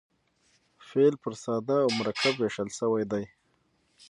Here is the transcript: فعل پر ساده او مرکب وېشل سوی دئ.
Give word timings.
فعل 0.87 1.13
پر 1.21 1.33
ساده 1.43 1.77
او 1.85 1.89
مرکب 1.99 2.33
وېشل 2.37 2.69
سوی 2.79 3.03
دئ. 3.11 3.23